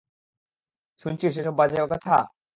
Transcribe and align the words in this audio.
শুনছিস 1.01 1.33
এসব 1.37 1.53
বাজে 1.59 1.77
কথা? 1.83 2.15